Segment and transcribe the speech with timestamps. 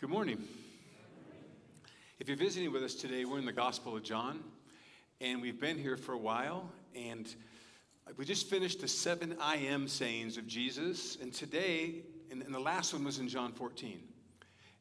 [0.00, 0.38] Good morning.
[2.20, 4.44] If you're visiting with us today, we're in the Gospel of John,
[5.20, 7.26] and we've been here for a while, and
[8.16, 12.60] we just finished the seven I am sayings of Jesus, and today, and, and the
[12.60, 13.98] last one was in John 14.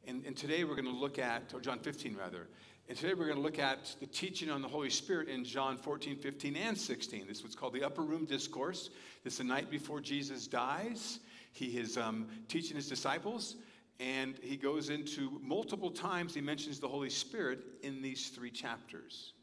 [0.05, 2.47] And, and today we're going to look at, or John 15 rather,
[2.87, 5.77] and today we're going to look at the teaching on the Holy Spirit in John
[5.77, 7.25] 14, 15, and 16.
[7.27, 8.91] This is what's called the Upper Room Discourse.
[9.23, 11.21] This is the night before Jesus dies.
[11.53, 13.55] He is um, teaching his disciples,
[13.99, 19.33] and he goes into multiple times, he mentions the Holy Spirit in these three chapters.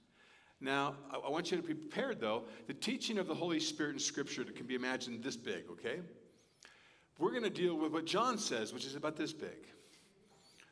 [0.60, 2.44] Now, I want you to be prepared, though.
[2.68, 6.00] The teaching of the Holy Spirit in Scripture can be imagined this big, okay?
[7.18, 9.68] We're going to deal with what John says, which is about this big.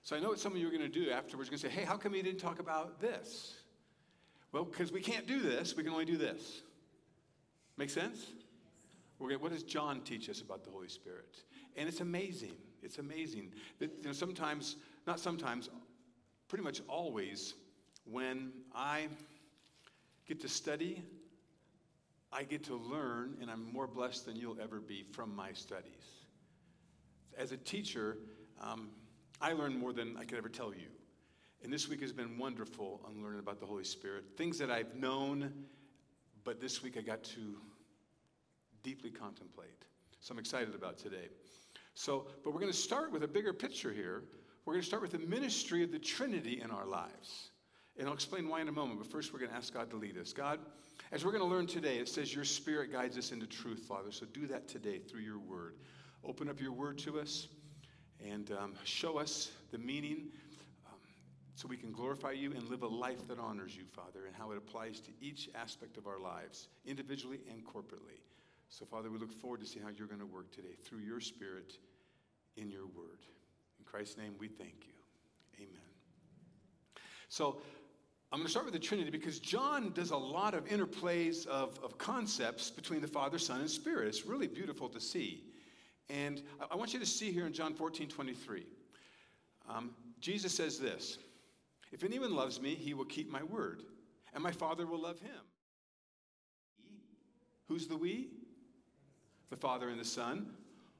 [0.04, 1.50] So I know what some of you are going to do afterwards.
[1.50, 3.54] You're going to say, hey, how come you didn't talk about this?
[4.52, 6.62] Well, because we can't do this, we can only do this.
[7.76, 8.26] Make sense?
[9.18, 11.36] We're going what does John teach us about the Holy Spirit?
[11.76, 12.56] And it's amazing.
[12.82, 15.70] It's amazing that you know, sometimes, not sometimes,
[16.48, 17.54] pretty much always,
[18.04, 19.08] when I
[20.26, 21.02] get to study,
[22.32, 26.24] I get to learn, and I'm more blessed than you'll ever be from my studies.
[27.36, 28.16] As a teacher,
[28.60, 28.90] um,
[29.40, 30.88] I learn more than I could ever tell you.
[31.62, 34.24] And this week has been wonderful on learning about the Holy Spirit.
[34.36, 35.52] Things that I've known,
[36.42, 37.56] but this week I got to
[38.82, 39.84] deeply contemplate.
[40.20, 41.28] So I'm excited about today.
[41.94, 44.22] So, but we're going to start with a bigger picture here.
[44.64, 47.50] We're going to start with the ministry of the Trinity in our lives.
[47.98, 49.96] And I'll explain why in a moment, but first we're going to ask God to
[49.96, 50.32] lead us.
[50.32, 50.60] God,
[51.10, 54.10] as we're going to learn today, it says your spirit guides us into truth, Father.
[54.10, 55.76] So do that today through your word.
[56.24, 57.48] Open up your word to us
[58.24, 60.28] and um, show us the meaning
[60.86, 60.98] um,
[61.54, 64.52] so we can glorify you and live a life that honors you, Father, and how
[64.52, 68.22] it applies to each aspect of our lives, individually and corporately.
[68.72, 71.20] So, Father, we look forward to see how you're going to work today through your
[71.20, 71.74] Spirit
[72.56, 73.18] in your word.
[73.78, 74.94] In Christ's name, we thank you.
[75.58, 75.82] Amen.
[77.28, 77.60] So,
[78.32, 81.78] I'm going to start with the Trinity because John does a lot of interplays of,
[81.84, 84.08] of concepts between the Father, Son, and Spirit.
[84.08, 85.44] It's really beautiful to see.
[86.08, 88.64] And I, I want you to see here in John 14 23.
[89.68, 91.18] Um, Jesus says this
[91.92, 93.82] If anyone loves me, he will keep my word,
[94.32, 95.42] and my Father will love him.
[97.68, 98.30] Who's the we?
[99.52, 100.46] The Father and the Son,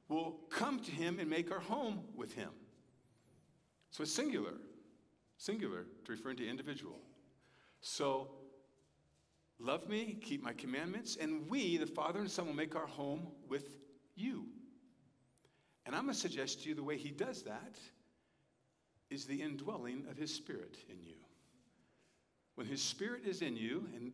[0.09, 2.51] will come to him and make our home with him.
[3.89, 4.53] So it's singular,
[5.37, 6.99] singular to refer to individual.
[7.81, 8.29] So
[9.59, 13.27] love me, keep my commandments, and we, the Father and Son, will make our home
[13.49, 13.79] with
[14.15, 14.45] you.
[15.87, 17.79] And I'm going to suggest to you the way he does that
[19.09, 21.15] is the indwelling of his Spirit in you.
[22.53, 24.13] When his Spirit is in you, and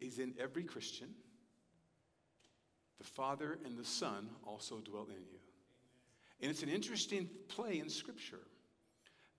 [0.00, 1.08] is in every Christian,
[3.00, 5.38] the Father and the Son also dwell in you.
[6.42, 8.40] And it's an interesting play in Scripture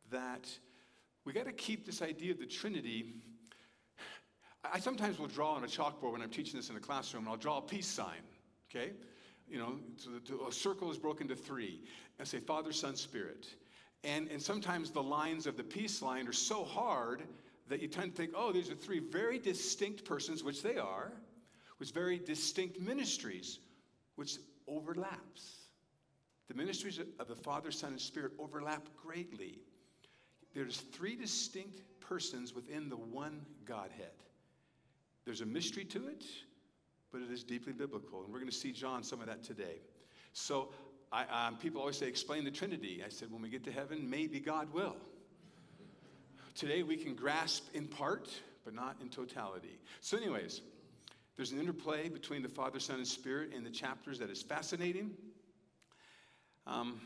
[0.10, 0.50] that
[1.26, 3.14] we got to keep this idea of the Trinity.
[4.64, 7.32] I sometimes will draw on a chalkboard when I'm teaching this in a classroom, and
[7.32, 8.22] I'll draw a peace sign,
[8.70, 8.94] okay?
[9.48, 11.82] You know, so a circle is broken to three.
[12.18, 13.48] And say Father, Son, Spirit.
[14.04, 17.22] And, and sometimes the lines of the peace line are so hard
[17.68, 21.12] that you tend to think, oh, these are three very distinct persons, which they are
[21.82, 23.58] with very distinct ministries,
[24.16, 24.38] which
[24.68, 25.56] overlaps.
[26.48, 29.58] The ministries of the Father, Son, and Spirit overlap greatly.
[30.54, 34.12] There's three distinct persons within the one Godhead.
[35.26, 36.24] There's a mystery to it,
[37.12, 38.24] but it is deeply biblical.
[38.24, 39.82] And we're going to see John some of that today.
[40.34, 40.70] So
[41.12, 43.02] I, um, people always say, explain the Trinity.
[43.04, 44.98] I said, when we get to heaven, maybe God will.
[46.54, 48.30] Today we can grasp in part,
[48.66, 49.80] but not in totality.
[50.00, 50.62] So, anyways,
[51.36, 55.12] there's an interplay between the Father, Son, and Spirit in the chapters that is fascinating.
[56.68, 57.00] Um,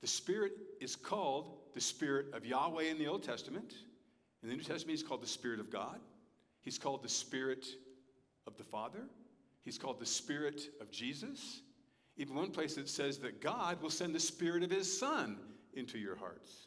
[0.00, 3.74] the Spirit is called the Spirit of Yahweh in the Old Testament.
[4.42, 6.00] In the New Testament, he's called the Spirit of God.
[6.62, 7.66] He's called the Spirit
[8.46, 9.04] of the Father.
[9.64, 11.60] He's called the Spirit of Jesus.
[12.16, 15.38] Even one place it says that God will send the Spirit of His Son
[15.74, 16.66] into your hearts.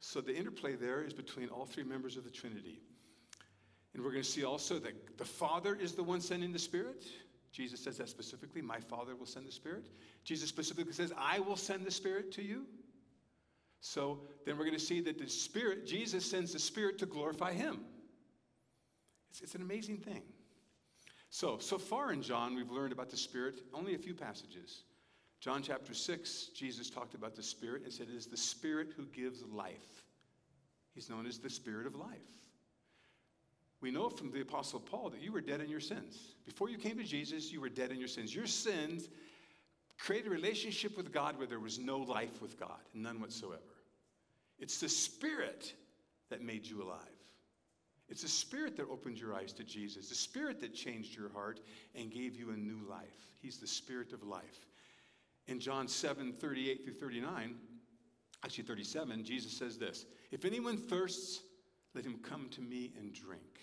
[0.00, 2.80] So the interplay there is between all three members of the Trinity.
[3.94, 7.04] And we're going to see also that the Father is the one sending the Spirit.
[7.52, 8.62] Jesus says that specifically.
[8.62, 9.86] My Father will send the Spirit.
[10.24, 12.66] Jesus specifically says, I will send the Spirit to you.
[13.80, 17.52] So then we're going to see that the Spirit, Jesus sends the Spirit to glorify
[17.52, 17.80] Him.
[19.30, 20.22] It's, it's an amazing thing.
[21.30, 24.82] So, so far in John, we've learned about the Spirit, only a few passages.
[25.40, 29.04] John chapter 6, Jesus talked about the Spirit and said, It is the Spirit who
[29.06, 30.04] gives life.
[30.94, 32.18] He's known as the Spirit of life.
[33.80, 36.34] We know from the Apostle Paul that you were dead in your sins.
[36.44, 38.34] Before you came to Jesus, you were dead in your sins.
[38.34, 39.08] Your sins
[39.98, 43.62] created a relationship with God where there was no life with God, none whatsoever.
[44.58, 45.72] It's the Spirit
[46.30, 46.98] that made you alive.
[48.08, 51.60] It's the Spirit that opened your eyes to Jesus, the Spirit that changed your heart
[51.94, 53.34] and gave you a new life.
[53.40, 54.66] He's the Spirit of life.
[55.46, 57.54] In John 7 38 through 39,
[58.44, 61.42] actually 37, Jesus says this If anyone thirsts,
[61.94, 63.57] let him come to me and drink.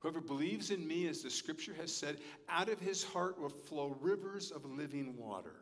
[0.00, 2.18] Whoever believes in me, as the scripture has said,
[2.48, 5.54] out of his heart will flow rivers of living water.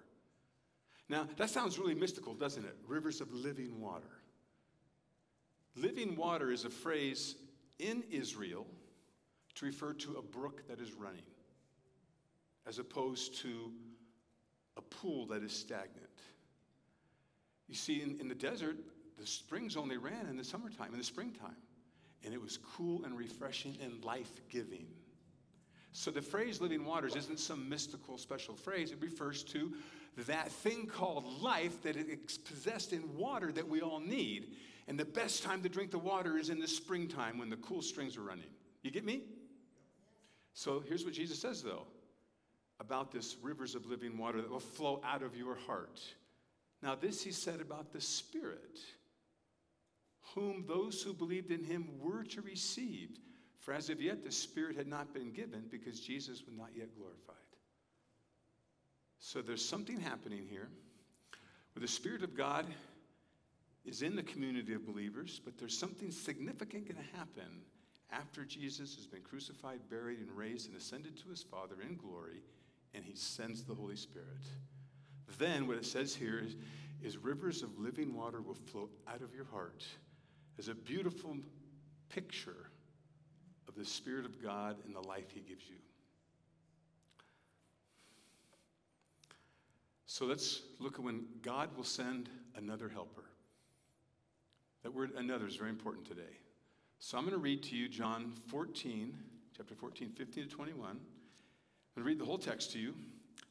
[1.08, 2.76] Now, that sounds really mystical, doesn't it?
[2.86, 4.20] Rivers of living water.
[5.74, 7.36] Living water is a phrase
[7.78, 8.66] in Israel
[9.54, 11.22] to refer to a brook that is running,
[12.66, 13.72] as opposed to
[14.76, 16.06] a pool that is stagnant.
[17.68, 18.76] You see, in, in the desert,
[19.18, 21.56] the springs only ran in the summertime, in the springtime,
[22.24, 24.86] and it was cool and refreshing and life giving.
[25.92, 29.72] So the phrase living waters isn't some mystical special phrase, it refers to
[30.26, 34.54] that thing called life that is possessed in water that we all need.
[34.88, 37.82] And the best time to drink the water is in the springtime when the cool
[37.82, 38.48] springs are running.
[38.82, 39.22] You get me?
[40.54, 41.86] So here's what Jesus says, though,
[42.80, 46.00] about this rivers of living water that will flow out of your heart.
[46.82, 48.78] Now, this he said about the Spirit,
[50.36, 53.08] whom those who believed in him were to receive.
[53.58, 56.94] For as of yet, the Spirit had not been given because Jesus was not yet
[56.94, 57.34] glorified.
[59.18, 60.68] So there's something happening here
[61.74, 62.66] where the Spirit of God
[63.86, 67.62] is in the community of believers, but there's something significant going to happen
[68.12, 72.42] after Jesus has been crucified, buried, and raised and ascended to his Father in glory,
[72.94, 74.46] and he sends the Holy Spirit.
[75.38, 76.56] Then, what it says here is,
[77.02, 79.84] is rivers of living water will flow out of your heart
[80.58, 81.36] as a beautiful
[82.08, 82.70] picture
[83.68, 85.76] of the Spirit of God and the life he gives you.
[90.06, 93.24] So let's look at when God will send another helper.
[94.82, 96.38] That word another is very important today.
[97.00, 99.12] So I'm going to read to you John 14,
[99.56, 100.90] chapter 14, 15 to 21.
[100.90, 101.00] I'm going
[101.96, 102.94] to read the whole text to you,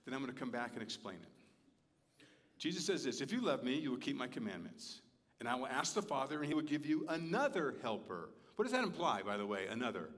[0.05, 2.23] then I'm going to come back and explain it.
[2.57, 5.01] Jesus says this If you love me, you will keep my commandments.
[5.39, 8.29] And I will ask the Father, and he will give you another helper.
[8.55, 9.67] What does that imply, by the way?
[9.69, 10.09] Another.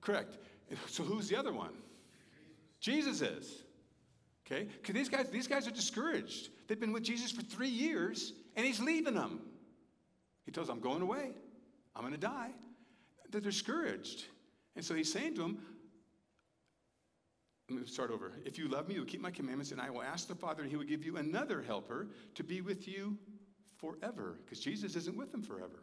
[0.00, 0.38] Correct.
[0.86, 1.72] So who's the other one?
[2.80, 3.62] Jesus is.
[4.46, 4.68] Okay?
[4.80, 6.50] Because these guys, these guys are discouraged.
[6.68, 9.40] They've been with Jesus for three years, and he's leaving them.
[10.44, 11.30] He tells them, I'm going away.
[11.96, 12.50] I'm going to die.
[13.30, 14.26] They're discouraged.
[14.76, 15.58] And so he's saying to them,
[17.74, 18.32] let me start over.
[18.44, 20.70] If you love me, you'll keep my commandments, and I will ask the Father, and
[20.70, 23.16] he will give you another helper to be with you
[23.76, 25.82] forever, because Jesus isn't with them forever.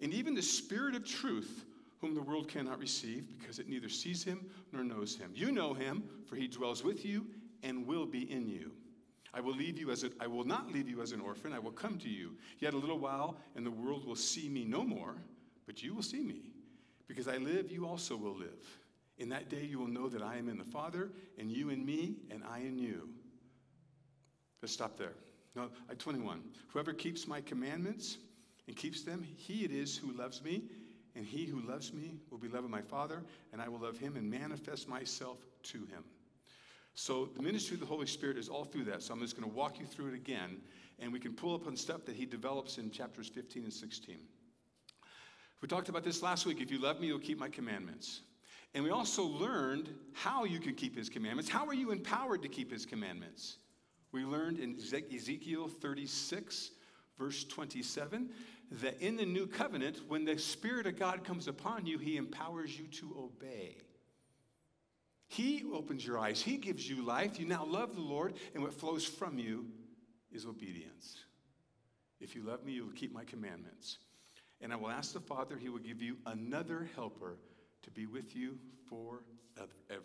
[0.00, 1.64] And even the Spirit of truth,
[2.00, 5.32] whom the world cannot receive, because it neither sees him nor knows him.
[5.34, 7.26] You know him, for he dwells with you
[7.62, 8.72] and will be in you.
[9.34, 11.52] I will leave you as a, I will not leave you as an orphan.
[11.52, 12.36] I will come to you.
[12.60, 15.16] Yet a little while, and the world will see me no more,
[15.66, 16.52] but you will see me.
[17.06, 18.78] Because I live, you also will live.
[19.18, 21.84] In that day, you will know that I am in the Father, and you in
[21.84, 23.08] me, and I in you.
[24.62, 25.14] Let's stop there.
[25.56, 26.40] No, uh, 21.
[26.68, 28.18] Whoever keeps my commandments
[28.66, 30.64] and keeps them, he it is who loves me,
[31.16, 33.98] and he who loves me will be loved of my Father, and I will love
[33.98, 36.04] him and manifest myself to him.
[36.94, 39.02] So the ministry of the Holy Spirit is all through that.
[39.02, 40.60] So I'm just going to walk you through it again,
[40.98, 44.18] and we can pull up on stuff that he develops in chapters 15 and 16.
[45.60, 46.60] We talked about this last week.
[46.60, 48.20] If you love me, you'll keep my commandments.
[48.74, 51.50] And we also learned how you can keep his commandments.
[51.50, 53.56] How are you empowered to keep his commandments?
[54.12, 56.70] We learned in Ezekiel 36,
[57.18, 58.30] verse 27,
[58.70, 62.78] that in the new covenant, when the Spirit of God comes upon you, he empowers
[62.78, 63.76] you to obey.
[65.28, 67.38] He opens your eyes, He gives you life.
[67.38, 69.66] You now love the Lord, and what flows from you
[70.32, 71.18] is obedience.
[72.18, 73.98] If you love me, you will keep my commandments.
[74.60, 77.36] And I will ask the Father, He will give you another helper
[77.82, 78.58] to be with you
[78.88, 80.02] forever.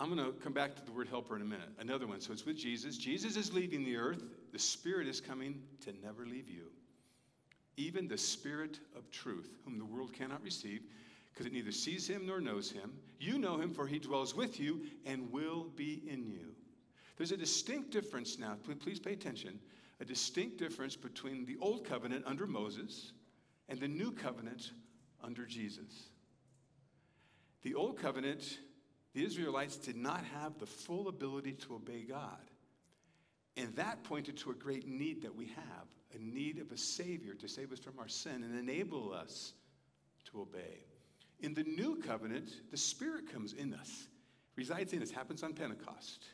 [0.00, 1.70] I'm going to come back to the word helper in a minute.
[1.80, 2.20] Another one.
[2.20, 2.96] So it's with Jesus.
[2.96, 4.22] Jesus is leaving the earth.
[4.52, 6.68] The Spirit is coming to never leave you
[7.78, 10.82] even the Spirit of truth, whom the world cannot receive,
[11.32, 12.92] because it neither sees him nor knows him.
[13.20, 16.54] You know him, for he dwells with you and will be in you.
[17.16, 19.58] There's a distinct difference now, please pay attention,
[20.00, 23.12] a distinct difference between the old covenant under Moses
[23.68, 24.72] and the new covenant
[25.22, 26.10] under Jesus.
[27.62, 28.58] The old covenant,
[29.14, 32.50] the Israelites did not have the full ability to obey God.
[33.56, 37.34] And that pointed to a great need that we have a need of a Savior
[37.34, 39.52] to save us from our sin and enable us
[40.30, 40.84] to obey.
[41.40, 44.06] In the new covenant, the Spirit comes in us
[44.58, 46.24] resides in us, happens on Pentecost,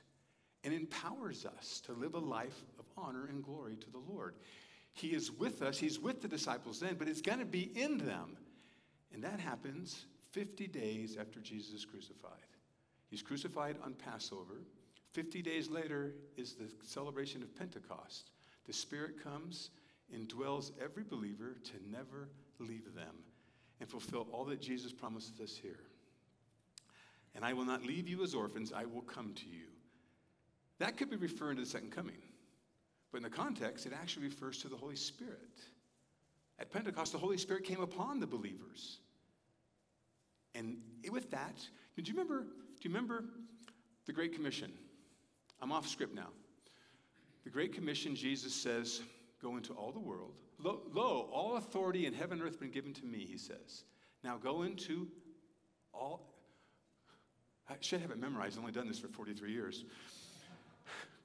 [0.64, 2.64] and empowers us to live a life
[2.96, 4.34] honor and glory to the Lord.
[4.92, 7.98] He is with us, He's with the disciples then, but it's going to be in
[7.98, 8.36] them.
[9.12, 12.30] And that happens 50 days after Jesus is crucified.
[13.08, 14.62] He's crucified on Passover.
[15.12, 18.30] 50 days later is the celebration of Pentecost.
[18.66, 19.70] The Spirit comes
[20.12, 23.14] and dwells every believer to never leave them
[23.80, 25.80] and fulfill all that Jesus promises us here.
[27.34, 29.66] And I will not leave you as orphans, I will come to you.
[30.78, 32.18] That could be referring to the second coming.
[33.14, 35.60] But in the context, it actually refers to the Holy Spirit.
[36.58, 38.98] At Pentecost, the Holy Spirit came upon the believers.
[40.56, 40.78] And
[41.12, 41.54] with that,
[41.96, 42.48] do you remember, do
[42.88, 43.22] you remember
[44.06, 44.72] the Great Commission?
[45.62, 46.30] I'm off script now.
[47.44, 49.00] The Great Commission, Jesus says,
[49.40, 50.32] Go into all the world.
[50.58, 53.84] Lo, lo, all authority in heaven and earth been given to me, he says.
[54.24, 55.06] Now go into
[55.92, 56.34] all.
[57.70, 58.56] I should have it memorized.
[58.56, 59.84] I've only done this for 43 years.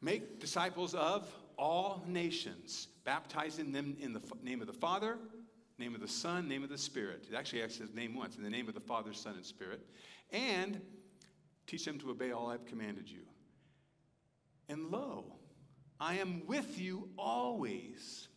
[0.01, 1.27] Make disciples of
[1.59, 5.17] all nations, baptizing them in the name of the Father,
[5.77, 7.27] name of the Son, name of the Spirit.
[7.29, 9.81] It actually says name once, in the name of the Father, Son, and Spirit.
[10.31, 10.81] And
[11.67, 13.23] teach them to obey all I've commanded you.
[14.69, 15.35] And lo,
[15.99, 18.29] I am with you always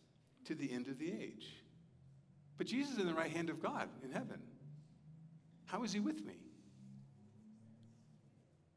[0.45, 1.47] to the end of the age.
[2.57, 4.41] But Jesus is in the right hand of God in heaven.
[5.65, 6.35] How is he with me?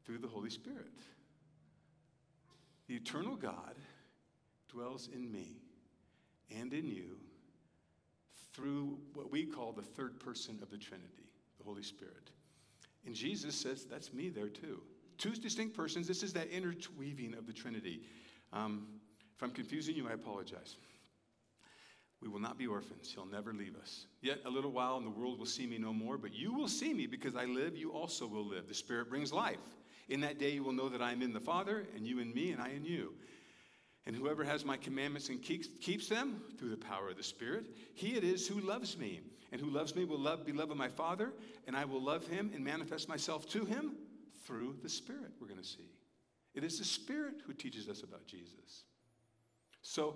[0.05, 0.87] Through the Holy Spirit.
[2.87, 3.75] The eternal God
[4.77, 5.57] dwells in me
[6.55, 7.17] and in you
[8.53, 12.29] through what we call the third person of the Trinity, the Holy Spirit.
[13.05, 14.81] And Jesus says, That's me there too.
[15.17, 16.07] Two distinct persons.
[16.07, 18.01] This is that interweaving of the Trinity.
[18.53, 18.87] Um,
[19.35, 20.77] if I'm confusing you, I apologize.
[22.21, 23.11] We will not be orphans.
[23.13, 24.05] He'll never leave us.
[24.21, 26.67] Yet a little while, and the world will see me no more, but you will
[26.67, 28.67] see me because I live, you also will live.
[28.67, 29.57] The Spirit brings life.
[30.09, 32.33] In that day, you will know that I am in the Father, and you in
[32.33, 33.13] me, and I in you.
[34.07, 37.65] And whoever has my commandments and keeps, keeps them through the power of the Spirit,
[37.93, 39.19] he it is who loves me.
[39.51, 41.33] And who loves me will love, be loved of my Father,
[41.67, 43.95] and I will love him and manifest myself to him
[44.45, 45.89] through the Spirit, we're going to see.
[46.53, 48.83] It is the Spirit who teaches us about Jesus.
[49.81, 50.15] So,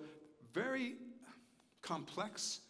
[0.54, 0.96] very
[1.82, 2.62] complex.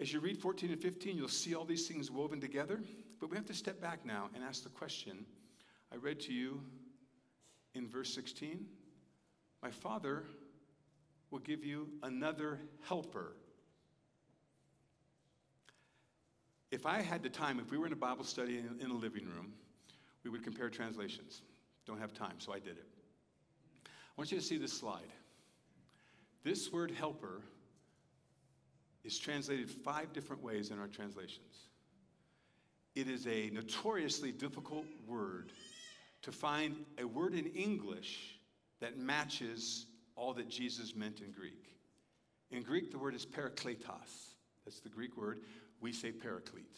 [0.00, 2.80] As you read 14 and 15, you'll see all these things woven together.
[3.20, 5.24] But we have to step back now and ask the question
[5.92, 6.60] I read to you
[7.74, 8.66] in verse 16
[9.64, 10.24] My Father
[11.30, 13.32] will give you another helper.
[16.70, 18.94] If I had the time, if we were in a Bible study in, in a
[18.94, 19.54] living room,
[20.22, 21.40] we would compare translations.
[21.86, 22.86] Don't have time, so I did it.
[23.86, 25.10] I want you to see this slide.
[26.42, 27.40] This word helper
[29.02, 31.70] is translated five different ways in our translations.
[32.94, 35.52] It is a notoriously difficult word
[36.20, 38.33] to find a word in English
[38.84, 41.74] that matches all that Jesus meant in Greek.
[42.50, 44.34] In Greek, the word is parakletos.
[44.66, 45.40] That's the Greek word.
[45.80, 46.76] We say paraclete.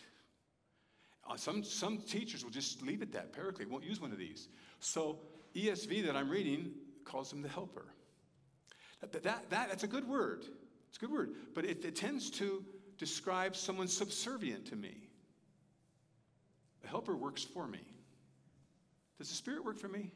[1.28, 4.48] Uh, some, some teachers will just leave it that, paraclete, won't use one of these.
[4.78, 5.18] So
[5.56, 6.70] ESV that I'm reading
[7.04, 7.86] calls him the helper.
[9.00, 10.44] That, that, that, that's a good word.
[10.88, 11.30] It's a good word.
[11.56, 12.64] But it, it tends to
[12.98, 15.08] describe someone subservient to me.
[16.84, 17.82] A helper works for me.
[19.18, 20.12] Does the Spirit work for me?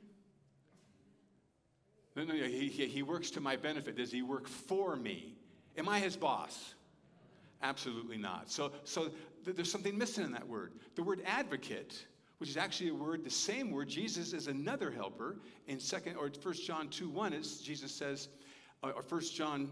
[2.17, 3.97] No, no, he, he, works to my benefit.
[3.97, 5.35] Does he work for me?
[5.79, 6.75] Am I his boss?
[7.63, 8.51] Absolutely not.
[8.51, 9.11] So, so
[9.45, 10.73] th- there's something missing in that word.
[10.97, 12.05] The word advocate,
[12.39, 15.37] which is actually a word, the same word, Jesus is another helper.
[15.69, 18.29] In second or First John 2 1, is Jesus says,
[18.83, 19.71] or First John,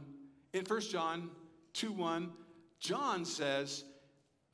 [0.52, 1.30] in First John
[1.73, 2.30] 2 1,
[2.78, 3.85] John says,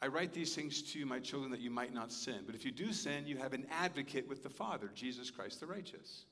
[0.00, 2.40] I write these things to you, my children, that you might not sin.
[2.46, 5.66] But if you do sin, you have an advocate with the Father, Jesus Christ the
[5.66, 6.26] righteous.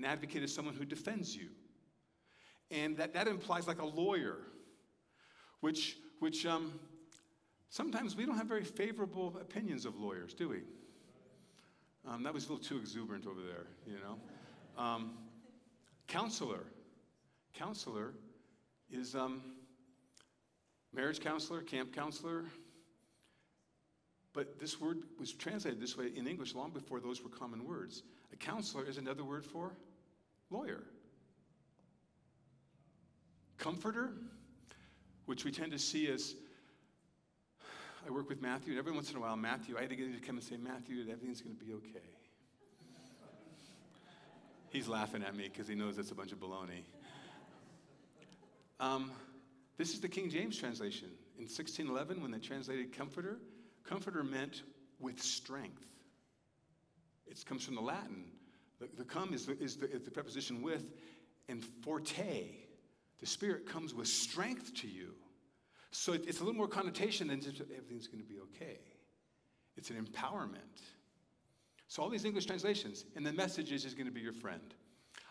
[0.00, 1.48] An advocate is someone who defends you.
[2.70, 4.38] And that, that implies like a lawyer,
[5.60, 6.72] which, which um,
[7.68, 10.62] sometimes we don't have very favorable opinions of lawyers, do we?
[12.08, 14.82] Um, that was a little too exuberant over there, you know.
[14.82, 15.18] Um,
[16.08, 16.64] counselor.
[17.52, 18.14] Counselor
[18.90, 19.42] is um,
[20.94, 22.46] marriage counselor, camp counselor.
[24.32, 28.02] But this word was translated this way in English long before those were common words.
[28.32, 29.74] A counselor is another word for
[30.50, 30.82] lawyer.
[33.58, 34.10] Comforter,
[35.26, 36.34] which we tend to see as
[38.06, 40.06] I work with Matthew, and every once in a while, Matthew, I had to get
[40.06, 42.06] him to come and say, Matthew, everything's going to be okay.
[44.70, 46.84] He's laughing at me because he knows that's a bunch of baloney.
[48.78, 49.10] Um,
[49.76, 51.08] this is the King James translation.
[51.36, 53.38] In 1611, when they translated comforter,
[53.84, 54.62] comforter meant
[54.98, 55.84] with strength.
[57.26, 58.24] It comes from the Latin.
[58.80, 60.84] The, the come is the, is, the, is the preposition with,
[61.48, 62.46] and forte.
[63.20, 65.14] The Spirit comes with strength to you.
[65.90, 68.78] So it, it's a little more connotation than just everything's going to be okay.
[69.76, 70.80] It's an empowerment.
[71.88, 74.74] So all these English translations, and the message is, is going to be your friend.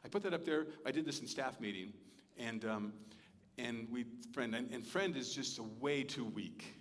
[0.04, 0.68] I put that up there.
[0.86, 1.94] I did this in staff meeting,
[2.38, 2.94] and um,
[3.58, 6.76] and we friend and, and friend is just way too weak,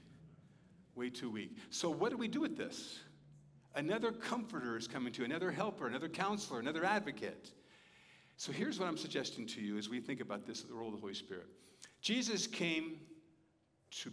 [0.95, 1.57] way too weak.
[1.71, 3.01] So what do we do with this?
[3.75, 7.51] Another comforter is coming to you, another helper, another counselor, another advocate.
[8.37, 10.95] So here's what I'm suggesting to you as we think about this, the role of
[10.95, 11.47] the Holy Spirit.
[12.01, 13.01] Jesus came
[14.03, 14.13] to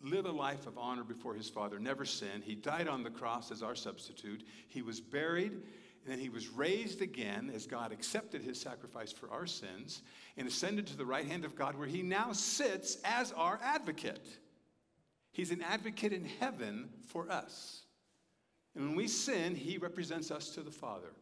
[0.00, 2.42] live a life of honor before his Father, never sin.
[2.44, 4.44] He died on the cross as our substitute.
[4.68, 5.62] He was buried, and
[6.06, 10.02] then he was raised again as God accepted his sacrifice for our sins
[10.36, 14.26] and ascended to the right hand of God, where he now sits as our advocate.
[15.32, 17.83] He's an advocate in heaven for us.
[18.74, 21.12] And when we sin, he represents us to the Father.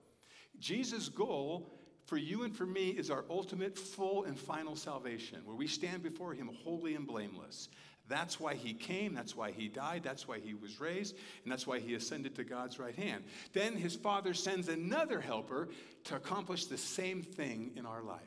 [0.59, 1.71] Jesus' goal
[2.04, 6.02] for you and for me is our ultimate, full, and final salvation, where we stand
[6.02, 7.68] before him holy and blameless.
[8.09, 11.66] That's why he came, that's why he died, that's why he was raised, and that's
[11.66, 13.25] why he ascended to God's right hand.
[13.52, 15.68] Then his Father sends another helper
[16.04, 18.21] to accomplish the same thing in our life.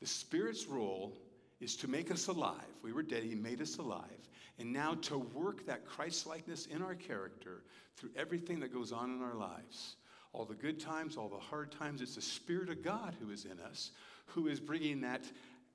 [0.00, 1.16] The Spirit's role
[1.60, 2.56] is to make us alive.
[2.82, 4.28] We were dead, he made us alive.
[4.58, 7.62] And now to work that Christ likeness in our character
[7.96, 9.96] through everything that goes on in our lives.
[10.32, 13.44] All the good times, all the hard times, it's the Spirit of God who is
[13.44, 13.90] in us,
[14.26, 15.22] who is bringing that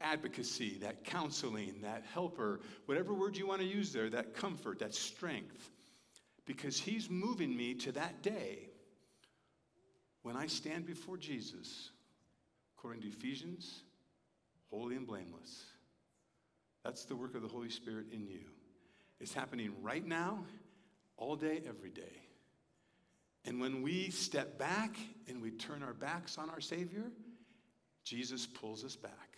[0.01, 4.93] advocacy, that counseling, that helper, whatever word you want to use there, that comfort, that
[4.93, 5.71] strength.
[6.45, 8.69] Because He's moving me to that day
[10.21, 11.91] when I stand before Jesus,
[12.77, 13.81] according to Ephesians,
[14.69, 15.65] holy and blameless.
[16.83, 18.41] That's the work of the Holy Spirit in you.
[19.19, 20.45] It's happening right now,
[21.17, 22.21] all day, every day.
[23.45, 24.97] And when we step back
[25.27, 27.05] and we turn our backs on our Savior,
[28.03, 29.37] Jesus pulls us back.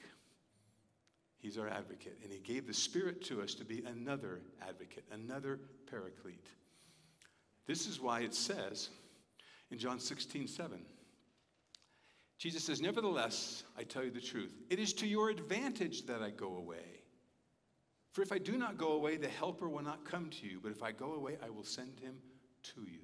[1.38, 2.18] He's our advocate.
[2.24, 6.48] And He gave the Spirit to us to be another advocate, another paraclete.
[7.66, 8.90] This is why it says
[9.72, 10.80] in John 16, 7,
[12.40, 16.32] Jesus says, Nevertheless, I tell you the truth, it is to your advantage that I
[16.32, 16.99] go away.
[18.12, 20.72] For if I do not go away, the Helper will not come to you, but
[20.72, 22.16] if I go away, I will send him
[22.76, 23.00] to you.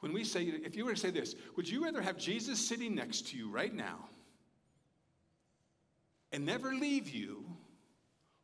[0.00, 2.94] When we say, if you were to say this, would you rather have Jesus sitting
[2.94, 4.08] next to you right now
[6.32, 7.44] and never leave you,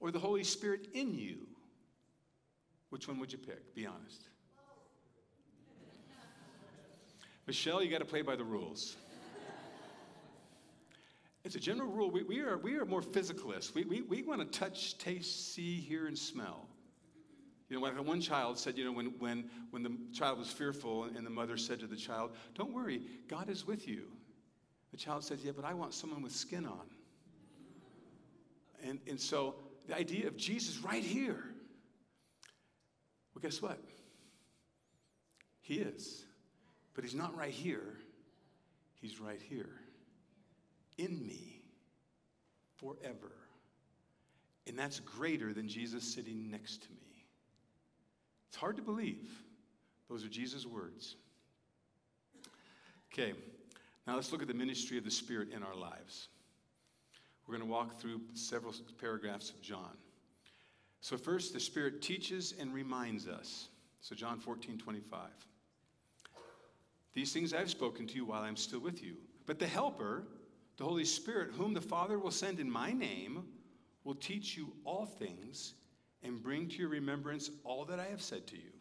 [0.00, 1.46] or the Holy Spirit in you?
[2.90, 3.74] Which one would you pick?
[3.74, 4.28] Be honest.
[7.46, 8.96] Michelle, you got to play by the rules.
[11.44, 13.74] As a general rule, we, we, are, we are more physicalists.
[13.74, 16.68] We, we, we want to touch, taste, see, hear, and smell.
[17.68, 21.26] You know, one child said, you know, when, when, when the child was fearful and
[21.26, 24.04] the mother said to the child, Don't worry, God is with you.
[24.92, 26.86] The child said, Yeah, but I want someone with skin on.
[28.84, 29.56] And, and so
[29.88, 31.44] the idea of Jesus right here.
[33.34, 33.80] Well, guess what?
[35.60, 36.24] He is.
[36.94, 37.96] But he's not right here,
[39.00, 39.80] he's right here
[41.02, 41.62] in me
[42.76, 43.32] forever.
[44.66, 47.26] And that's greater than Jesus sitting next to me.
[48.48, 49.30] It's hard to believe.
[50.08, 51.16] Those are Jesus' words.
[53.12, 53.32] Okay,
[54.06, 56.28] now let's look at the ministry of the Spirit in our lives.
[57.46, 59.96] We're going to walk through several paragraphs of John.
[61.00, 63.68] So, first, the Spirit teaches and reminds us.
[64.00, 65.20] So, John 14, 25.
[67.14, 69.16] These things I've spoken to you while I'm still with you.
[69.46, 70.24] But the Helper,
[70.76, 73.44] the Holy Spirit, whom the Father will send in my name,
[74.04, 75.74] will teach you all things
[76.22, 78.72] and bring to your remembrance all that I have said to you.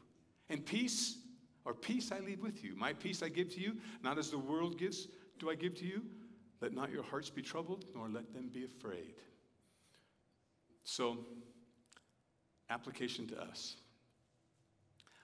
[0.50, 1.18] And peace,
[1.66, 2.76] or peace I leave with you.
[2.76, 5.08] My peace I give to you, not as the world gives,
[5.40, 6.04] do I give to you.
[6.62, 9.16] Let not your hearts be troubled, nor let them be afraid.
[10.84, 11.18] So,
[12.70, 13.76] application to us.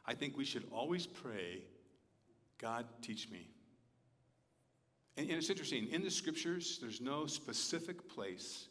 [0.05, 1.61] I think we should always pray,
[2.57, 3.49] God, teach me.
[5.17, 8.67] And, and it's interesting, in the scriptures, there's no specific place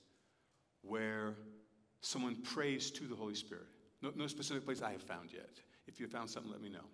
[0.82, 1.34] where
[2.00, 3.66] someone prays to the Holy Spirit.
[4.00, 5.50] No, no specific place I have found yet.
[5.88, 6.84] If you found something, let me know.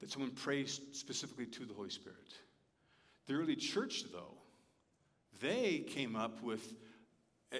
[0.00, 2.34] That someone prays specifically to the Holy Spirit.
[3.26, 4.34] The early church, though,
[5.40, 6.74] they came up with,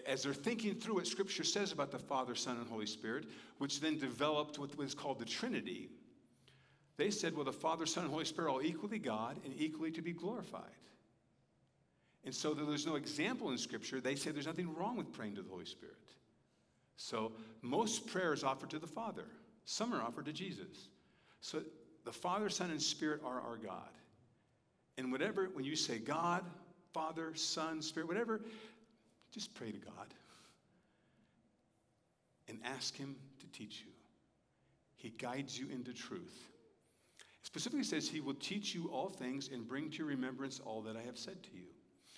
[0.06, 3.26] as they're thinking through what Scripture says about the Father, Son, and Holy Spirit,
[3.58, 5.90] which then developed what was called the Trinity,
[7.00, 9.90] they said, well, the Father, Son, and Holy Spirit are all equally God and equally
[9.92, 10.62] to be glorified.
[12.24, 14.00] And so there's no example in Scripture.
[14.00, 15.94] They say there's nothing wrong with praying to the Holy Spirit.
[16.96, 17.32] So
[17.62, 19.24] most prayers offered to the Father,
[19.64, 20.88] some are offered to Jesus.
[21.40, 21.62] So
[22.04, 23.88] the Father, Son, and Spirit are our God.
[24.98, 26.44] And whatever, when you say God,
[26.92, 28.42] Father, Son, Spirit, whatever,
[29.32, 30.14] just pray to God
[32.48, 33.92] and ask Him to teach you.
[34.96, 36.49] He guides you into truth.
[37.42, 40.96] Specifically says He will teach you all things and bring to your remembrance all that
[40.96, 41.64] I have said to you.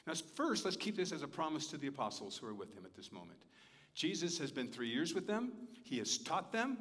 [0.06, 2.84] Now, first, let's keep this as a promise to the apostles who are with Him
[2.84, 3.38] at this moment.
[3.94, 5.52] Jesus has been three years with them,
[5.84, 6.78] He has taught them,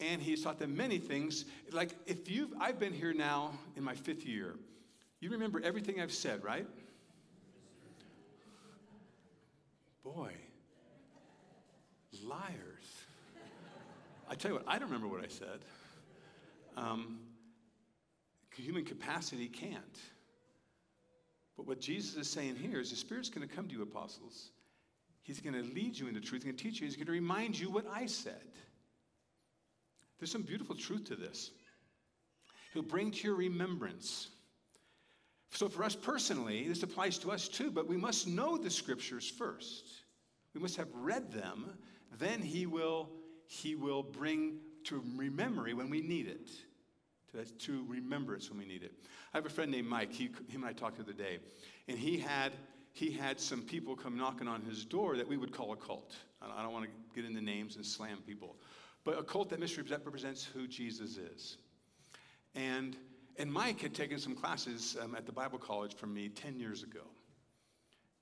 [0.00, 1.44] and He has taught them many things.
[1.72, 4.54] Like, if you've, I've been here now in my fifth year,
[5.20, 6.66] you remember everything I've said, right?
[10.04, 10.32] Boy,
[12.24, 13.04] liars.
[14.30, 15.60] I tell you what, I don't remember what I said.
[16.76, 17.18] Um,
[18.62, 19.98] human capacity can't.
[21.56, 24.50] But what Jesus is saying here is the Spirit's going to come to you, apostles.
[25.22, 26.42] He's going to lead you into truth.
[26.42, 26.86] He's going to teach you.
[26.86, 28.40] He's going to remind you what I said.
[30.18, 31.50] There's some beautiful truth to this.
[32.72, 34.28] He'll bring to your remembrance.
[35.50, 39.28] So, for us personally, this applies to us too, but we must know the scriptures
[39.28, 39.88] first.
[40.54, 41.70] We must have read them.
[42.18, 43.10] Then He will,
[43.46, 46.50] he will bring to memory when we need it
[47.44, 48.92] to, to remembrance when we need it.
[49.32, 50.12] I have a friend named Mike.
[50.12, 51.38] He, him and I talked the other day,
[51.86, 52.52] and he had
[52.92, 56.16] he had some people come knocking on his door that we would call a cult.
[56.42, 58.56] I don't want to get into names and slam people,
[59.04, 61.58] but a cult that misrepresents who Jesus is.
[62.54, 62.96] And
[63.38, 66.82] and Mike had taken some classes um, at the Bible college from me 10 years
[66.82, 67.02] ago.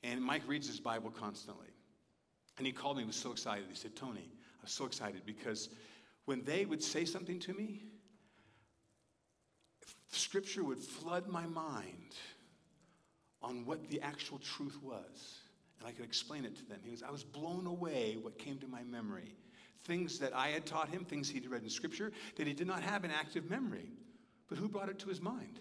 [0.02, 1.68] And Mike reads his Bible constantly.
[2.58, 3.64] And he called me, he was so excited.
[3.68, 5.70] He said, Tony, I was so excited because
[6.26, 7.84] when they would say something to me,
[10.16, 12.14] Scripture would flood my mind
[13.42, 15.38] on what the actual truth was.
[15.78, 16.80] And I could explain it to them.
[16.82, 19.36] He was, I was blown away what came to my memory.
[19.84, 22.82] Things that I had taught him, things he'd read in Scripture, that he did not
[22.82, 23.88] have an active memory.
[24.48, 25.60] But who brought it to his mind?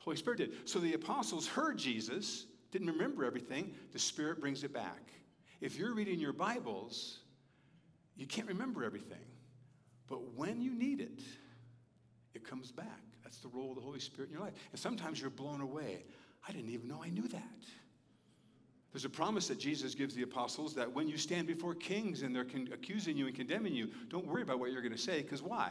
[0.00, 0.68] Holy Spirit did.
[0.68, 3.74] So the apostles heard Jesus, didn't remember everything.
[3.92, 5.10] The Spirit brings it back.
[5.60, 7.18] If you're reading your Bibles,
[8.16, 9.18] you can't remember everything.
[10.08, 11.20] But when you need it,
[12.34, 13.09] it comes back.
[13.30, 14.54] That's the role of the Holy Spirit in your life.
[14.72, 16.02] And sometimes you're blown away.
[16.48, 17.58] I didn't even know I knew that.
[18.92, 22.34] There's a promise that Jesus gives the apostles that when you stand before kings and
[22.34, 25.22] they're con- accusing you and condemning you, don't worry about what you're going to say,
[25.22, 25.70] because why?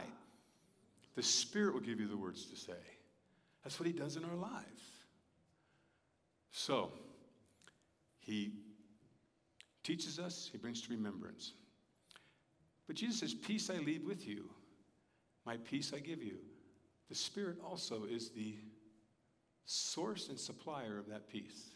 [1.16, 2.72] The Spirit will give you the words to say.
[3.62, 4.82] That's what He does in our lives.
[6.50, 6.92] So,
[8.20, 8.54] He
[9.82, 11.52] teaches us, He brings to remembrance.
[12.86, 14.48] But Jesus says, Peace I leave with you,
[15.44, 16.38] my peace I give you.
[17.10, 18.54] The Spirit also is the
[19.66, 21.70] source and supplier of that peace.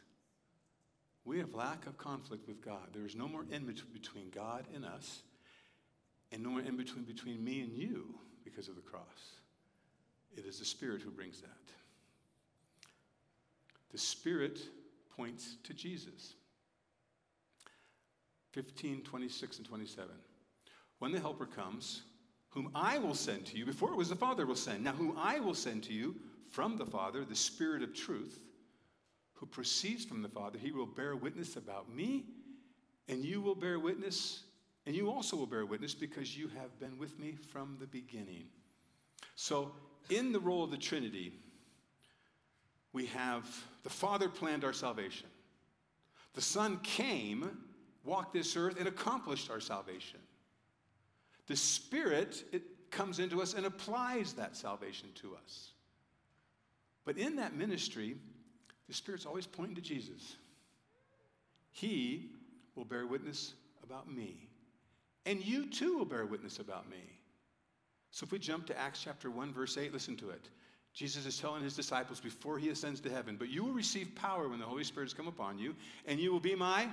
[1.25, 2.89] We have lack of conflict with God.
[2.93, 5.23] There is no more in between God and us,
[6.31, 9.41] and no more in between between me and you because of the cross.
[10.37, 11.49] It is the Spirit who brings that.
[13.91, 14.61] The Spirit
[15.17, 16.35] points to Jesus.
[18.53, 20.11] 15, 26, and 27.
[21.01, 22.03] When the Helper comes,
[22.55, 25.19] whom I will send to you, before it was the Father will send, now whom
[25.19, 26.15] I will send to you
[26.49, 28.39] from the Father, the Spirit of truth,
[29.35, 32.27] who proceeds from the Father, he will bear witness about me,
[33.09, 34.45] and you will bear witness,
[34.87, 38.45] and you also will bear witness because you have been with me from the beginning.
[39.35, 39.73] So,
[40.09, 41.33] in the role of the Trinity,
[42.93, 43.49] we have
[43.83, 45.27] the Father planned our salvation.
[46.35, 47.59] The Son came,
[48.05, 50.21] walked this earth, and accomplished our salvation.
[51.47, 55.71] The Spirit, it comes into us and applies that salvation to us.
[57.05, 58.17] But in that ministry,
[58.89, 60.37] the Spirit's always pointing to Jesus.
[61.71, 62.31] He
[62.77, 64.49] will bear witness about me.
[65.27, 67.03] And you too will bear witness about me.
[68.11, 70.49] So if we jump to Acts chapter 1, verse 8, listen to it.
[70.93, 74.49] Jesus is telling his disciples before he ascends to heaven, but you will receive power
[74.49, 75.75] when the Holy Spirit has come upon you,
[76.07, 76.87] and you will be my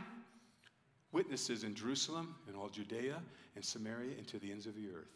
[1.11, 3.21] witnesses in Jerusalem and all Judea
[3.55, 5.11] and Samaria and to the ends of the earth.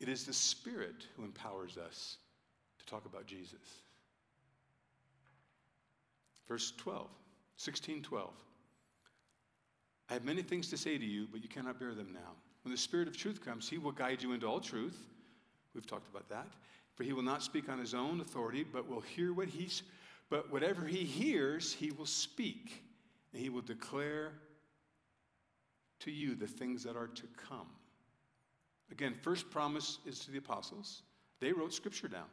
[0.00, 2.18] It is the Spirit who empowers us
[2.78, 3.82] to talk about Jesus.
[6.48, 7.08] Verse 12,
[7.56, 8.30] 16, 12.
[10.08, 12.32] I have many things to say to you, but you cannot bear them now.
[12.62, 14.98] When the Spirit of truth comes, he will guide you into all truth.
[15.74, 16.46] We've talked about that.
[16.94, 19.82] For he will not speak on his own authority, but will hear what he's
[20.28, 22.82] but whatever he hears, he will speak,
[23.32, 24.32] and he will declare
[26.00, 27.66] to you the things that are to come.
[28.90, 31.02] Again, first promise is to the apostles.
[31.40, 32.26] They wrote scripture down.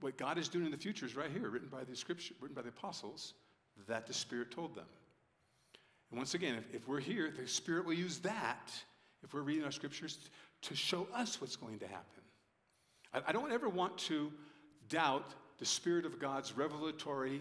[0.00, 2.54] What, God is doing in the future is right here, written by the scripture, written
[2.54, 3.34] by the apostles,
[3.88, 4.84] that the Spirit told them.
[6.10, 8.70] And once again, if, if we're here, the Spirit will use that,
[9.24, 10.18] if we're reading our scriptures,
[10.62, 12.22] to show us what's going to happen.
[13.14, 14.30] I, I don't ever want to
[14.90, 17.40] doubt the Spirit of God's revelatory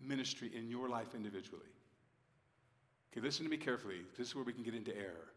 [0.00, 1.62] ministry in your life individually.
[3.12, 4.02] Okay, listen to me carefully.
[4.16, 5.32] This is where we can get into error.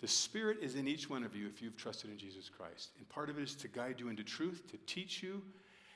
[0.00, 2.90] The Spirit is in each one of you if you've trusted in Jesus Christ.
[2.98, 5.42] And part of it is to guide you into truth, to teach you,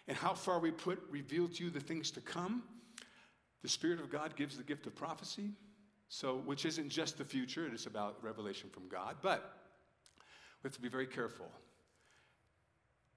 [0.09, 2.63] and how far we put reveal to you the things to come.
[3.63, 5.51] The Spirit of God gives the gift of prophecy,
[6.09, 9.17] so which isn't just the future, it is about revelation from God.
[9.23, 9.59] But
[10.63, 11.51] we have to be very careful.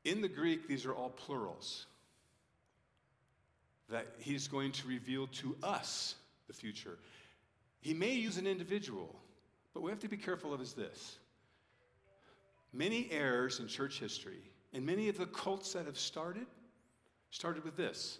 [0.05, 1.85] In the Greek, these are all plurals.
[3.89, 6.15] That he's going to reveal to us
[6.47, 6.97] the future.
[7.81, 9.15] He may use an individual,
[9.73, 11.17] but we have to be careful of is this.
[12.73, 14.41] Many errors in church history,
[14.73, 16.45] and many of the cults that have started,
[17.31, 18.19] started with this.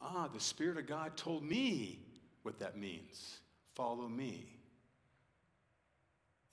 [0.00, 2.00] Ah, the Spirit of God told me
[2.42, 3.40] what that means.
[3.74, 4.46] Follow me.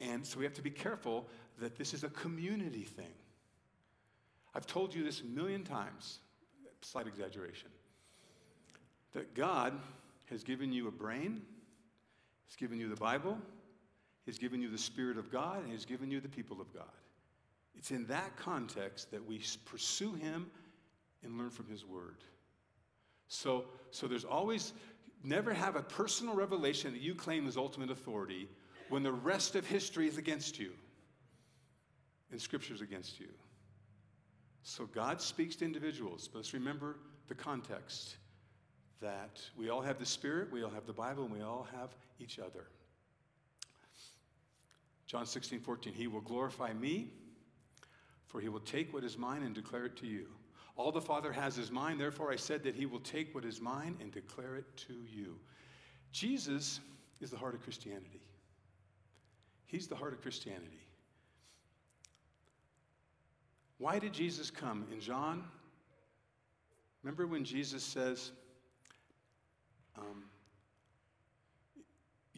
[0.01, 1.27] And so we have to be careful
[1.59, 3.13] that this is a community thing.
[4.55, 6.19] I've told you this a million times,
[6.81, 7.69] slight exaggeration,
[9.13, 9.73] that God
[10.25, 11.41] has given you a brain,
[12.49, 13.37] He's given you the Bible,
[14.25, 16.83] He's given you the Spirit of God, and He's given you the people of God.
[17.75, 20.47] It's in that context that we pursue Him
[21.23, 22.17] and learn from His Word.
[23.27, 24.73] So, so there's always,
[25.23, 28.49] never have a personal revelation that you claim is ultimate authority
[28.89, 30.71] when the rest of history is against you
[32.31, 33.29] and Scripture's against you.
[34.63, 38.15] So God speaks to individuals, but let's remember the context
[39.01, 41.95] that we all have the Spirit, we all have the Bible, and we all have
[42.19, 42.67] each other.
[45.05, 47.07] John 16, 14, He will glorify me,
[48.27, 50.27] for He will take what is mine and declare it to you.
[50.75, 53.59] All the Father has is mine, therefore I said that He will take what is
[53.59, 55.39] mine and declare it to you.
[56.11, 56.79] Jesus
[57.21, 58.21] is the heart of Christianity.
[59.65, 60.79] He's the heart of Christianity.
[63.77, 64.85] Why did Jesus come?
[64.91, 65.43] In John,
[67.01, 68.31] remember when Jesus says,
[69.97, 70.23] um,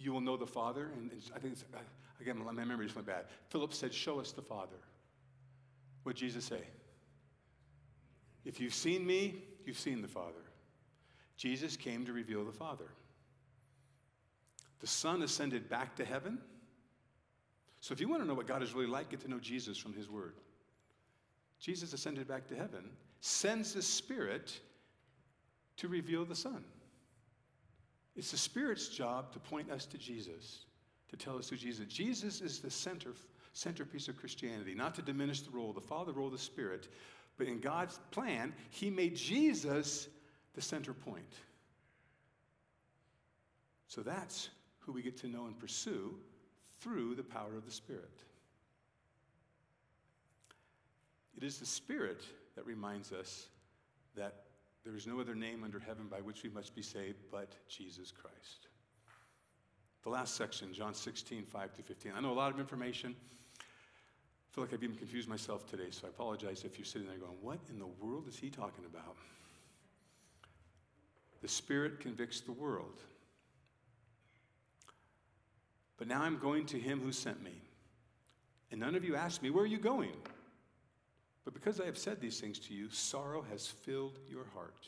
[0.01, 0.89] You will know the Father?
[0.97, 1.77] And, and I think, uh,
[2.19, 3.25] again, my memory just went bad.
[3.49, 4.77] Philip said, Show us the Father.
[6.03, 6.61] What did Jesus say?
[8.43, 10.41] If you've seen me, you've seen the Father.
[11.37, 12.89] Jesus came to reveal the Father.
[14.79, 16.39] The Son ascended back to heaven.
[17.79, 19.77] So if you want to know what God is really like, get to know Jesus
[19.77, 20.33] from His Word.
[21.59, 22.89] Jesus ascended back to heaven,
[23.21, 24.59] sends the Spirit
[25.77, 26.63] to reveal the Son.
[28.15, 30.65] It's the Spirit's job to point us to Jesus,
[31.09, 31.93] to tell us who Jesus is.
[31.93, 33.13] Jesus is the center,
[33.53, 36.89] centerpiece of Christianity, not to diminish the role the Father, the role of the Spirit,
[37.37, 40.07] but in God's plan, He made Jesus
[40.53, 41.33] the center point.
[43.87, 46.15] So that's who we get to know and pursue
[46.79, 48.23] through the power of the Spirit.
[51.35, 52.21] It is the Spirit
[52.55, 53.47] that reminds us
[54.15, 54.43] that
[54.83, 58.11] there is no other name under heaven by which we must be saved but Jesus
[58.11, 58.67] Christ.
[60.03, 62.13] The last section, John 16, 5 to 15.
[62.15, 63.15] I know a lot of information.
[63.59, 67.17] I feel like I've even confused myself today, so I apologize if you're sitting there
[67.17, 69.15] going, What in the world is he talking about?
[71.41, 73.01] The Spirit convicts the world.
[75.97, 77.61] But now I'm going to him who sent me.
[78.71, 80.15] And none of you asked me, Where are you going?
[81.43, 84.87] But because I have said these things to you, sorrow has filled your heart.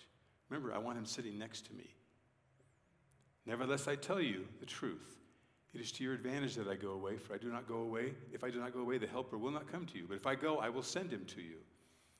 [0.49, 1.95] Remember, I want him sitting next to me.
[3.45, 5.17] Nevertheless, I tell you the truth.
[5.73, 8.13] It is to your advantage that I go away, for I do not go away.
[8.31, 10.05] If I do not go away, the Helper will not come to you.
[10.07, 11.55] But if I go, I will send him to you.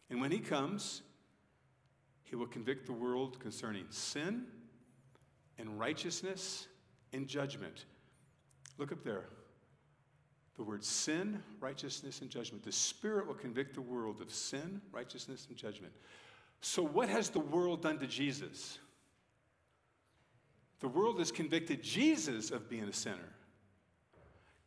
[0.10, 1.04] And when he comes,
[2.24, 4.46] he will convict the world concerning sin
[5.60, 6.68] and righteousness
[7.14, 7.86] and judgment.
[8.80, 9.26] Look up there
[10.56, 12.64] the word sin, righteousness, and judgment.
[12.64, 15.94] The Spirit will convict the world of sin, righteousness, and judgment.
[16.62, 18.78] So, what has the world done to Jesus?
[20.80, 23.34] The world has convicted Jesus of being a sinner,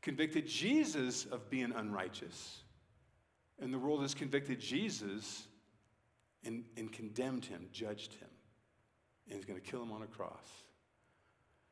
[0.03, 2.63] convicted Jesus of being unrighteous,
[3.61, 5.47] and the world has convicted Jesus
[6.45, 8.29] and, and condemned him, judged him,
[9.31, 10.49] and is going to kill him on a cross.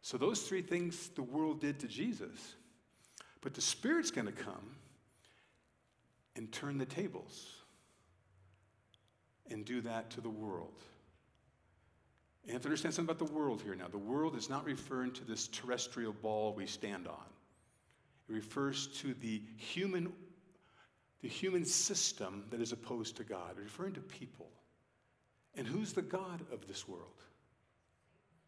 [0.03, 2.55] So, those three things the world did to Jesus.
[3.44, 4.70] But the Spirit's going to come
[6.35, 7.46] and turn the tables
[9.50, 10.83] and do that to the world.
[12.46, 13.88] You have to understand something about the world here now.
[13.88, 17.26] The world is not referring to this terrestrial ball we stand on.
[18.30, 20.11] It refers to the human,
[21.20, 24.48] the human system that is opposed to God, referring to people.
[25.54, 27.22] And who's the God of this world?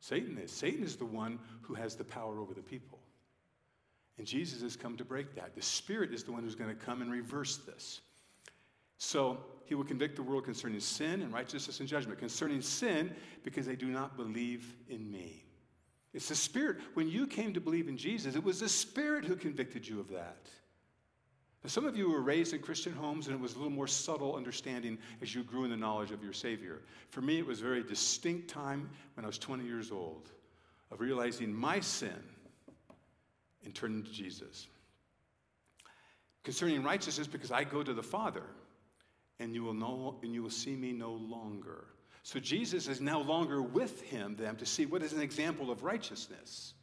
[0.01, 0.51] Satan is.
[0.51, 2.99] Satan is the one who has the power over the people.
[4.19, 5.55] And Jesus has come to break that.
[5.55, 8.01] The Spirit is the one who's going to come and reverse this.
[8.99, 12.19] So he will convict the world concerning sin and righteousness and judgment.
[12.19, 15.45] Concerning sin, because they do not believe in me.
[16.15, 16.79] It's the Spirit.
[16.95, 20.09] When you came to believe in Jesus, it was the Spirit who convicted you of
[20.09, 20.49] that.
[21.67, 24.37] Some of you were raised in Christian homes, and it was a little more subtle
[24.37, 26.83] understanding as you grew in the knowledge of your Savior.
[27.11, 30.31] For me, it was a very distinct time when I was 20 years old
[30.93, 32.23] of realizing my sin
[33.67, 34.69] and turning to Jesus.
[36.45, 38.45] Concerning righteousness, because I go to the Father,
[39.41, 41.85] and you will, know, and you will see me no longer.
[42.23, 45.83] So Jesus is no longer with him, them, to see what is an example of
[45.83, 46.75] righteousness.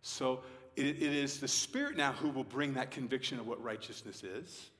[0.00, 0.40] So
[0.76, 4.70] it, it is the Spirit now who will bring that conviction of what righteousness is.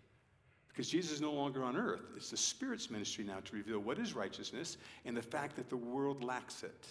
[0.68, 2.02] Because Jesus is no longer on earth.
[2.16, 5.76] It's the Spirit's ministry now to reveal what is righteousness and the fact that the
[5.76, 6.86] world lacks it.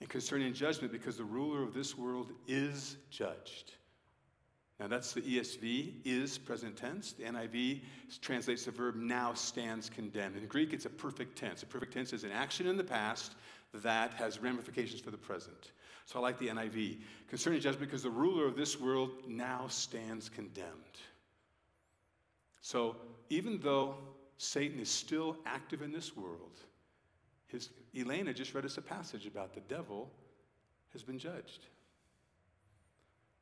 [0.00, 3.72] And concerning judgment, because the ruler of this world is judged.
[4.78, 7.12] Now that's the ESV, is present tense.
[7.12, 7.80] The NIV
[8.20, 10.36] translates the verb now stands condemned.
[10.36, 11.64] In Greek, it's a perfect tense.
[11.64, 13.34] A perfect tense is an action in the past
[13.74, 15.72] that has ramifications for the present.
[16.06, 17.00] So I like the NIV.
[17.28, 20.68] Concerning judgment, because the ruler of this world now stands condemned.
[22.60, 22.96] So
[23.30, 23.96] even though
[24.38, 26.60] Satan is still active in this world,
[27.48, 30.10] his, Elena just read us a passage about the devil
[30.92, 31.66] has been judged.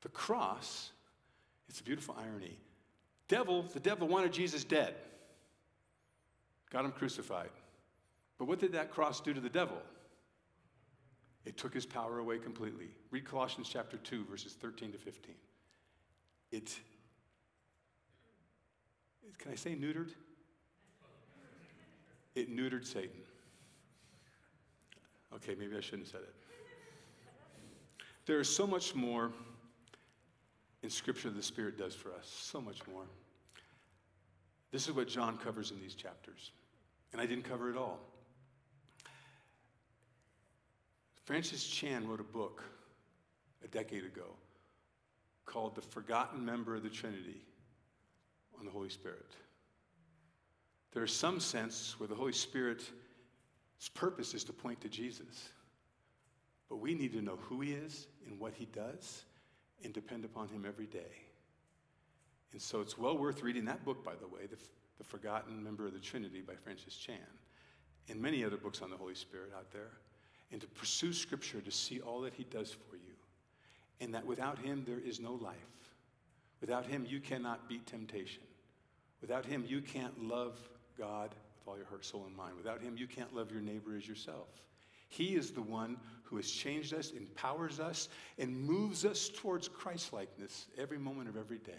[0.03, 0.91] The cross
[1.69, 2.57] it's a beautiful irony.
[3.29, 4.95] Devil, the devil wanted Jesus dead,
[6.71, 7.51] got him crucified.
[8.39, 9.79] But what did that cross do to the devil?
[11.45, 12.89] It took his power away completely.
[13.11, 15.35] Read Colossians chapter 2, verses 13 to 15.
[16.53, 16.79] It,
[19.39, 20.11] can I say neutered?
[22.35, 23.21] It neutered Satan.
[25.35, 26.35] Okay, maybe I shouldn't have said it.
[28.27, 29.31] There is so much more
[30.83, 32.29] in Scripture the Spirit does for us.
[32.29, 33.05] So much more.
[34.73, 36.53] This is what John covers in these chapters.
[37.13, 37.99] And I didn't cover it all.
[41.25, 42.63] Francis Chan wrote a book
[43.65, 44.35] a decade ago
[45.45, 47.41] called The Forgotten Member of the Trinity
[48.59, 49.35] on the Holy Spirit.
[50.93, 52.33] There is some sense where the Holy
[53.79, 55.49] Spirit's purpose is to point to Jesus.
[56.69, 59.25] But we need to know who he is and what he does
[59.85, 61.23] and depend upon Him every day.
[62.53, 64.57] And so it's well worth reading that book, by the way, The,
[64.99, 67.19] the Forgotten Member of the Trinity by Francis Chan,
[68.09, 69.91] and many other books on the Holy Spirit out there,
[70.53, 73.15] and to pursue Scripture to see all that He does for you,
[74.01, 75.55] and that without Him there is no life.
[76.61, 78.43] Without Him, you cannot beat temptation.
[79.21, 80.59] Without Him, you can't love
[80.99, 81.35] God
[81.67, 82.57] all your heart, soul, and mind.
[82.57, 84.49] Without Him, you can't love your neighbor as yourself.
[85.09, 90.67] He is the one who has changed us, empowers us, and moves us towards Christlikeness
[90.77, 91.73] every moment of every day.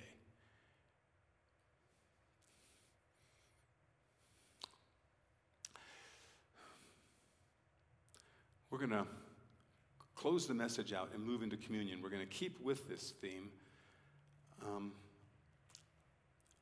[8.69, 9.07] We're going to
[10.15, 12.01] close the message out and move into communion.
[12.01, 13.49] We're going to keep with this theme.
[14.61, 14.91] Um,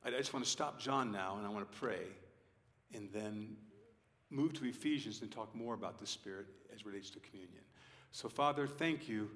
[0.04, 2.04] I just want to stop John now and I want to pray
[2.94, 3.56] and then
[4.30, 7.62] move to Ephesians and talk more about the Spirit as relates to communion.
[8.12, 9.30] So, Father, thank you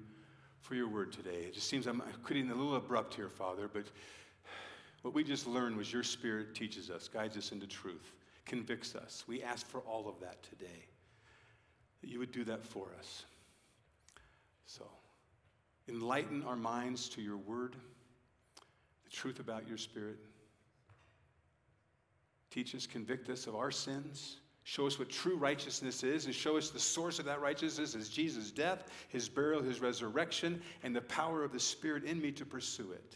[0.59, 1.43] for your word today.
[1.45, 3.85] It just seems I'm getting a little abrupt here, Father, but
[5.01, 8.11] what we just learned was your Spirit teaches us, guides us into truth,
[8.45, 9.23] convicts us.
[9.27, 10.85] We ask for all of that today,
[12.01, 13.23] that you would do that for us.
[14.65, 14.85] So,
[15.89, 17.75] enlighten our minds to your word,
[19.03, 20.17] the truth about your Spirit.
[22.51, 26.55] Teach us, convict us of our sins Show us what true righteousness is and show
[26.55, 31.01] us the source of that righteousness is Jesus' death, his burial, his resurrection, and the
[31.01, 33.15] power of the Spirit in me to pursue it.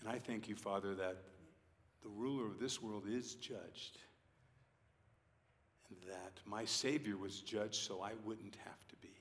[0.00, 1.16] And I thank you, Father, that
[2.02, 3.98] the ruler of this world is judged.
[5.88, 9.14] And that my Savior was judged so I wouldn't have to be.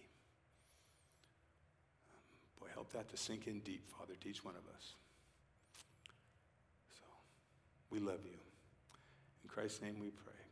[2.59, 4.95] boy, help that to sink in deep, Father, to each one of us.
[7.93, 8.39] We love you.
[9.43, 10.42] In Christ's name we pray.